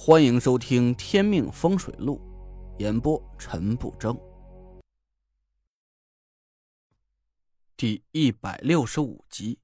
[0.00, 2.20] 欢迎收听《天命风水录》，
[2.80, 4.16] 演播陈不争，
[7.76, 9.58] 第一百六十五集。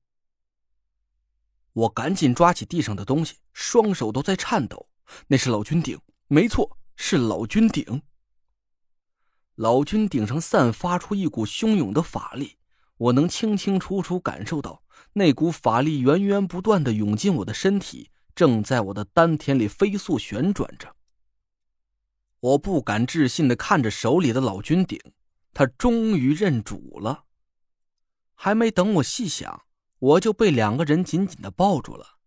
[1.72, 4.88] 我赶紧抓起地上的东西，双手都在颤抖。
[5.28, 8.02] 那是老君鼎，没错，是老君鼎。
[9.54, 12.58] 老君鼎上散发出一股汹涌的法力，
[12.96, 14.82] 我能清清楚楚感受到
[15.12, 18.10] 那股法力源源不断的涌进我的身体。
[18.34, 20.94] 正在我的丹田里飞速旋转着，
[22.40, 25.00] 我不敢置信的看着手里的老君鼎，
[25.52, 27.24] 他终于认主了。
[28.34, 29.64] 还没等我细想，
[29.98, 32.18] 我就被两个人紧紧的抱住了。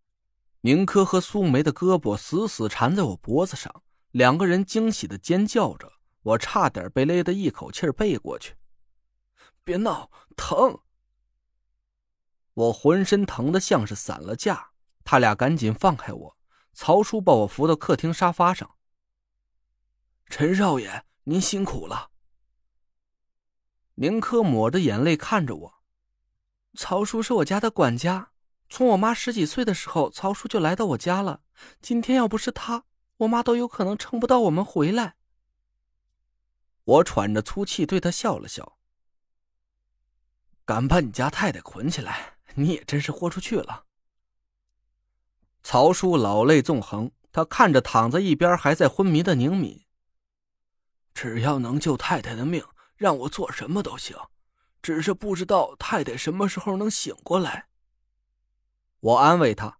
[0.61, 5.91] 宁珂和苏梅的胳膊死死缠在我脖子上，两个人惊喜的尖叫着，
[6.23, 8.55] 我差点被勒得一口气背过去。
[9.63, 10.79] 别闹，疼！
[12.53, 14.71] 我浑身疼的像是散了架。
[15.09, 16.37] 他俩赶紧放开我，
[16.73, 18.75] 曹叔把我扶到客厅沙发上。
[20.25, 22.11] 陈少爷，您辛苦了。
[23.95, 25.73] 宁珂抹着眼泪看着我。
[26.73, 28.31] 曹叔是我家的管家，
[28.67, 31.39] 从我妈十几岁的时候，曹叔就来到我家了。
[31.81, 32.83] 今天要不是他，
[33.15, 35.15] 我妈都有可能撑不到我们回来。
[36.83, 38.77] 我喘着粗气对他笑了笑。
[40.65, 43.85] 敢把你家太太捆起来，你也真是豁出去了。
[45.69, 49.83] 曹叔老泪纵横，他看着躺在一边还在昏迷的宁敏。
[51.13, 52.63] 只要能救太太的命，
[52.95, 54.15] 让我做什么都行，
[54.81, 57.67] 只是不知道太太什么时候能醒过来。
[59.01, 59.79] 我安慰他：“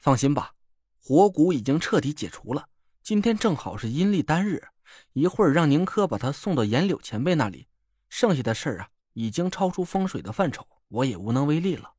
[0.00, 0.54] 放心吧，
[0.98, 2.70] 火蛊已经彻底解除了。
[3.02, 4.66] 今天正好是阴历单日，
[5.12, 7.68] 一会儿让宁珂把他送到严柳前辈那里。
[8.08, 11.92] 剩下的事儿啊，已经超出风水的范畴，我也无能为力了。”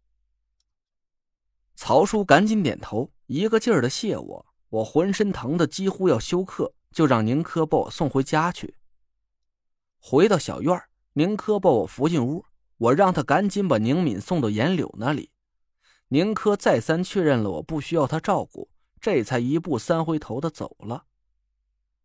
[1.76, 4.46] 曹叔赶紧点头，一个劲儿的谢我。
[4.70, 8.76] 我浑身疼的几乎要休克，就让宁珂把我送回家去。
[10.00, 10.82] 回到小院，
[11.14, 12.46] 宁珂把我扶进屋，
[12.78, 15.32] 我让他赶紧把宁敏送到严柳那里。
[16.08, 18.70] 宁珂再三确认了我不需要他照顾，
[19.00, 21.06] 这才一步三回头的走了。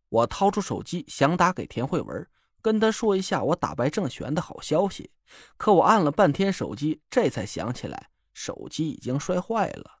[0.09, 2.27] 我掏出手机想打给田慧文，
[2.61, 5.11] 跟他说一下我打败郑玄的好消息，
[5.57, 8.09] 可我按了半天手机，这才想起来。
[8.41, 9.99] 手机已经摔坏了，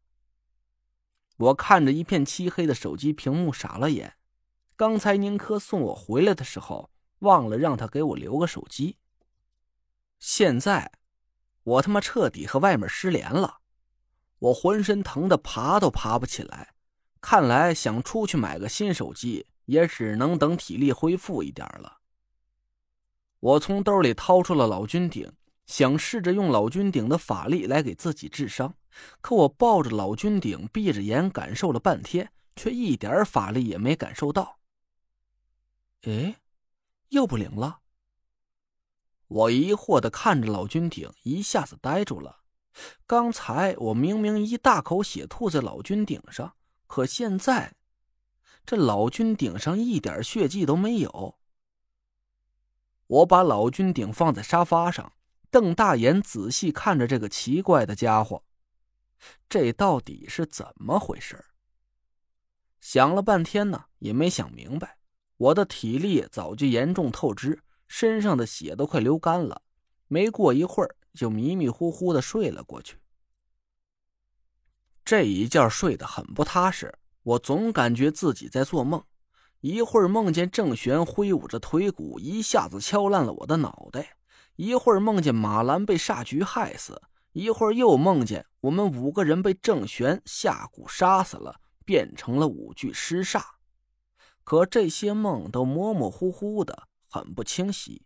[1.35, 4.15] 我看着一片漆黑的手机屏幕傻了眼。
[4.77, 6.89] 刚才宁珂送我回来的时候，
[7.19, 8.97] 忘了让他给我留个手机。
[10.19, 10.89] 现在，
[11.63, 13.59] 我他妈彻底和外面失联了，
[14.39, 16.73] 我浑身疼的爬都爬不起来。
[17.19, 21.99] 看来想出去买个新手机，也只能等体力恢复一点了。
[23.41, 25.29] 我从兜里掏出了老君鼎。
[25.69, 28.73] 想试着用老君鼎的法力来给自己治伤，
[29.21, 34.57] 可我抱着老君鼎，闭着眼感受了半天，却一点法力也没感受到。
[36.01, 36.37] 哎，
[37.09, 37.81] 又不灵了。
[39.27, 42.39] 我疑惑的看着老君鼎，一下子呆住了。
[43.05, 46.55] 刚才我明明一大口血吐在老君鼎上，
[46.87, 47.75] 可现在，
[48.65, 51.37] 这老君鼎上一点血迹都没有。
[53.05, 55.13] 我把老君鼎放在沙发上。
[55.51, 58.43] 瞪大眼仔细看着这个奇怪的家伙，
[59.47, 61.43] 这到底是怎么回事？
[62.79, 64.97] 想了半天呢，也没想明白。
[65.37, 69.61] 我的体力早就严重透支，身上的血都快流干了。
[70.07, 72.97] 没过一会儿，就迷迷糊糊的睡了过去。
[75.03, 76.93] 这一觉睡得很不踏实，
[77.23, 79.03] 我总感觉自己在做梦。
[79.61, 84.18] 一会儿梦见郑玄挥舞着腿骨，一下子敲烂了我的脑袋。
[84.59, 93.41] 一会儿梦见马兰被煞局害死，一会儿又梦见我们五个人被郑玄下蛊杀死了，变成了五具尸煞。
[94.43, 98.05] 可这些梦都模模糊糊的，很不清晰。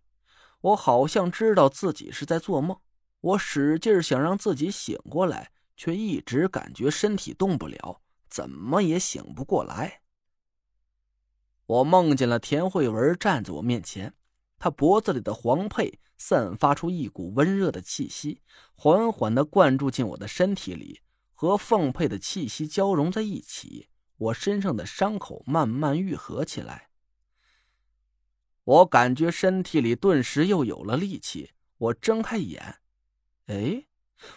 [0.62, 2.78] 我好像知道自己是在做梦，
[3.20, 8.00] 我使劲想让自己醒过来，却一直感觉身体动不了，
[8.30, 10.02] 怎么也醒不过来。
[11.66, 14.14] 我梦见了田慧文站在我面前，
[14.64, 16.00] 他脖子里的黄佩。
[16.16, 18.42] 散发出一股温热的气息，
[18.76, 21.02] 缓缓的灌注进我的身体里，
[21.34, 26.92] 和凤佩的气息交融在一起，我身上的伤口慢慢愈合起来。
[28.64, 31.52] 我感觉身体里顿时又有了力气。
[31.78, 32.78] 我睁开眼，
[33.48, 33.86] 哎，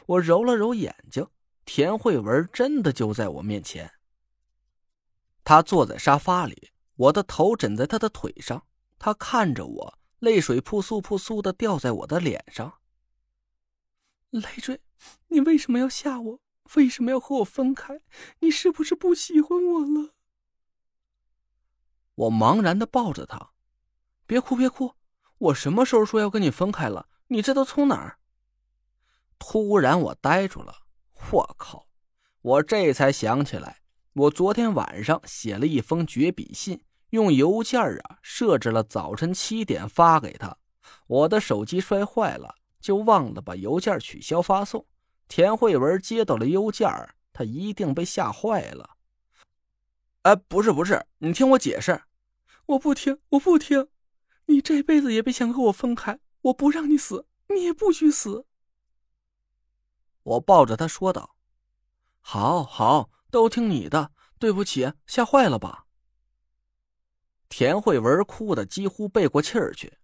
[0.06, 1.24] 我揉了揉眼睛，
[1.64, 3.92] 田慧文真的就在我面前。
[5.44, 8.66] 他坐在沙发里，我的头枕在他的腿上，
[8.98, 9.98] 他看着我。
[10.26, 12.80] 泪水扑簌扑簌的掉在我的脸上。
[14.30, 14.80] 累赘，
[15.28, 16.40] 你为什么要吓我？
[16.74, 18.00] 为什么要和我分开？
[18.40, 20.16] 你是不是不喜欢我了？
[22.16, 23.52] 我茫然的抱着他，
[24.26, 24.94] 别哭别哭，
[25.38, 27.08] 我什么时候说要跟你分开了？
[27.28, 28.18] 你这都从哪儿？
[29.38, 30.74] 突然我呆住了，
[31.30, 31.86] 我靠！
[32.40, 33.80] 我这才想起来，
[34.14, 40.56] 我昨天晚上写了一封绝笔信，用邮件啊设置了早晨七点发给他，
[41.06, 44.86] 我的手机摔坏了，就忘了把邮件取消发送。
[45.28, 46.88] 田慧文接到了邮件，
[47.32, 48.96] 他一定被吓坏了。
[50.22, 52.02] 哎，不是不是，你听我解释。
[52.66, 53.88] 我不听，我不听。
[54.46, 58.44] 你这辈子也别想和我分开，我不让你死，你也不许死。
[60.24, 61.36] 我抱着他说道
[62.20, 64.10] ：“好好，都听你的。
[64.38, 65.85] 对不起，吓坏了吧？”
[67.58, 69.94] 田慧文哭的几乎背过气儿去。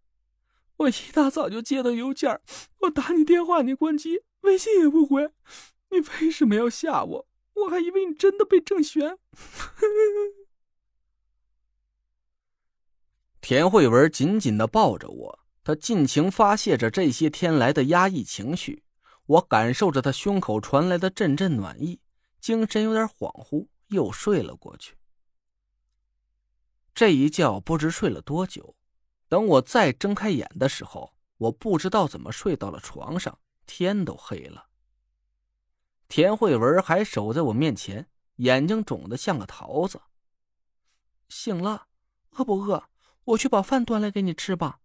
[0.78, 2.40] 我一大早就接到邮件，
[2.78, 5.30] 我打你电话你关机，微信也不回，
[5.90, 7.28] 你为什么要吓我？
[7.52, 9.18] 我还以为你真的被郑玄。
[13.42, 18.82] 田慧文紧紧的抱着我，她尽情发泄着这些天来的压抑情绪。
[19.26, 22.00] 我感受着她胸口传来的阵阵暖意，
[22.40, 24.94] 精神有点恍惚，又睡了过去。
[26.94, 28.76] 这一觉不知睡了多久。
[29.28, 34.66] 等我再睁开眼的时候，我不知道怎么睡到了床上，天都黑了。
[36.06, 40.02] 田慧文还守在我面前，眼睛肿得像个桃子。
[41.30, 41.86] 醒了，
[42.32, 42.84] 饿不饿？
[43.24, 44.80] 我去把饭端来给你吃吧。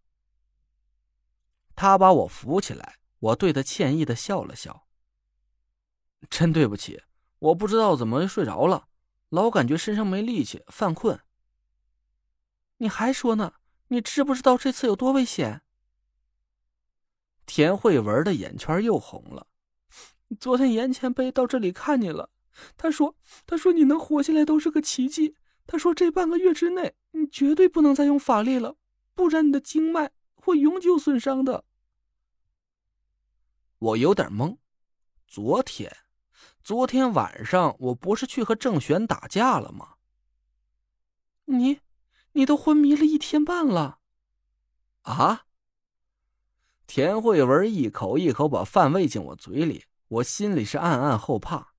[1.75, 4.87] 他把我扶起来，我对他歉意的笑了笑。
[6.29, 7.03] 真对不起，
[7.39, 8.87] 我不知道怎么睡着了，
[9.27, 11.19] 老感觉身上没力气，犯困。
[12.77, 13.53] 你还说呢？
[13.89, 15.61] 你知不知道这次有多危险？
[17.45, 19.47] 田慧文的眼圈又红了。
[20.39, 22.29] 昨天严前辈到这里看你了，
[22.75, 23.15] 他说
[23.47, 25.37] ：“他说你能活下来都是个奇迹。
[25.65, 28.75] 他说这半个月之内，你绝对不能再用法力了，
[29.15, 31.63] 不然你的经脉会永久损伤的。”
[33.79, 34.57] 我有点懵。
[35.27, 35.95] 昨天，
[36.61, 39.95] 昨天晚上我不是去和郑玄打架了吗？
[41.45, 41.79] 你。
[42.37, 43.97] 你都昏迷了一天半了，
[45.01, 45.45] 啊！
[46.85, 51.73] 田慧文一口一口把饭喂进我嘴里，我心里是暗暗后怕。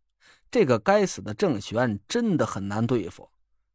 [0.50, 3.30] 这个该死的郑玄真的很难对付，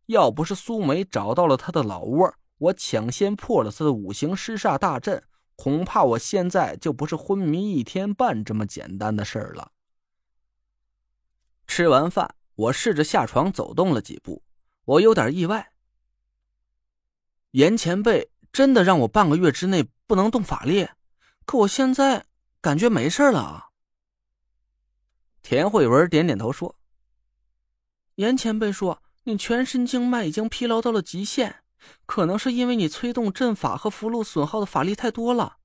[0.08, 5.24] 要不是苏梅找到了他的老窝，我抢先破了他的五行尸煞大阵，
[5.56, 9.72] 恐怕我现在就不是昏迷一天半这么简单的事儿了。
[11.66, 14.44] 吃完饭，我试着下床走动了几步，
[14.84, 15.70] 我有点意外。
[17.54, 20.90] 严前辈真的让我半个月之内不能动法力，
[21.46, 22.26] 可我现在
[22.60, 23.70] 感觉没事了啊。
[25.44, 26.76] 田慧文点点头说
[28.16, 31.58] ：“严前辈说你全身经脉已经疲劳到了极限，
[32.08, 35.58] 可能是因为你催动阵法和符箓损耗的法力太多了。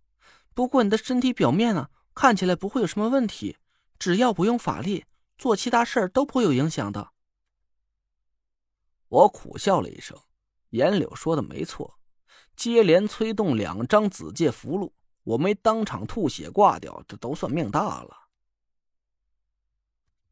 [0.52, 3.56] 不过你的身体表面呢，看起来不会有什么问题，
[3.98, 5.06] 只要不用法力，
[5.38, 7.12] 做其他事儿都不会有影响的。”
[9.08, 10.18] 我苦笑了一声。
[10.70, 11.98] 严柳说的没错，
[12.56, 14.92] 接连催动两张紫界符箓，
[15.24, 18.28] 我没当场吐血挂掉，这都算命大了。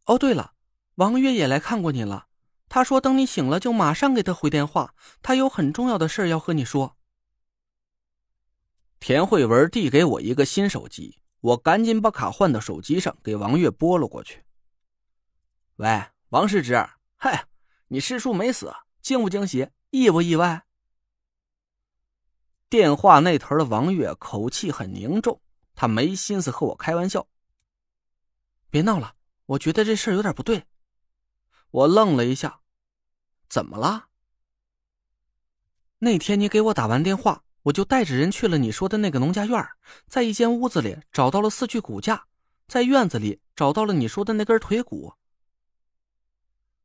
[0.05, 0.55] 哦，对了，
[0.97, 2.27] 王月也来看过你了，
[2.69, 6.97] 他说等你醒了就马上给他回电话，他有很重要的事要和你说。
[8.99, 14.45] 田慧文递给我一个新手机，我赶紧把卡换到手机上，给王月拨了过去。
[15.77, 16.75] 喂，王师侄，
[17.17, 17.47] 嗨，
[17.89, 19.69] 你师叔没死，惊不惊喜？
[19.91, 20.65] 意不意外？
[22.69, 25.41] 电话那头的王月口气很凝重，
[25.75, 27.29] 他没心思和我开玩笑。
[28.69, 29.15] 别闹了，
[29.47, 30.67] 我觉得这事有点不对。
[31.71, 32.61] 我愣了一下，
[33.49, 34.09] 怎么了？
[35.99, 39.65] 那天你给我打完电话，我就带着人去了你说的那个农家院，
[40.09, 42.27] 在一间屋子里找到了四具骨架，
[42.67, 45.15] 在院子里找到了你说的那根腿骨。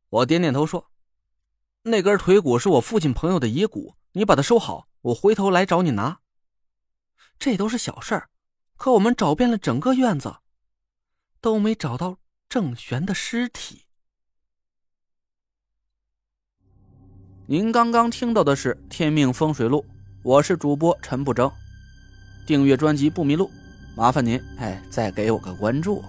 [0.09, 0.90] 我点点头说。
[1.83, 6.19] 那根腿骨是我父亲朋友的遗骨，你把它收好，我回头来找你拿。
[7.39, 8.29] 这都是小事儿，
[8.77, 10.35] 可我们找遍了整个院子，
[11.39, 13.85] 都没找到郑玄的尸体。
[17.47, 19.83] 您刚刚听到的是《天命风水录》，
[20.23, 21.51] 我是主播陈不争。
[22.45, 23.49] 订阅专辑不迷路，
[23.95, 26.03] 麻烦您哎，再给我个关注。